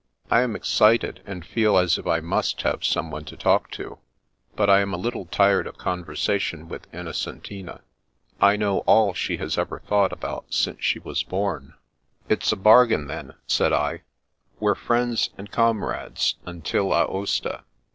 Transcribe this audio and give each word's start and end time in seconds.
I 0.31 0.41
am 0.41 0.55
ex 0.55 0.67
cited, 0.67 1.19
and 1.27 1.45
feel 1.45 1.77
as 1.77 1.99
if 1.99 2.07
I 2.07 2.21
must 2.21 2.63
have 2.63 2.83
someone 2.83 3.23
to 3.25 3.37
talk 3.37 3.69
to, 3.73 3.99
but 4.55 4.67
I 4.67 4.79
am 4.79 4.95
a 4.95 4.97
little 4.97 5.25
tired 5.25 5.67
of 5.67 5.77
conversation 5.77 6.67
with 6.67 6.91
Innocentina. 6.91 7.81
I 8.41 8.55
know 8.55 8.79
all 8.87 9.13
she 9.13 9.37
has 9.37 9.59
ever 9.59 9.77
thought 9.77 10.11
about 10.11 10.51
since 10.51 10.81
she 10.83 10.97
was 10.97 11.21
born." 11.21 11.75
138 12.31 12.39
The 12.39 12.47
Princess 12.47 12.47
Passes 12.47 12.47
It's 12.47 12.51
a 12.51 12.63
bargain 12.63 13.07
then," 13.07 13.33
said 13.45 13.73
I." 13.73 14.01
We're 14.59 14.73
friends 14.73 15.29
and 15.37 15.51
comrades— 15.51 16.35
^until 16.47 16.91
Aosta. 16.95 17.61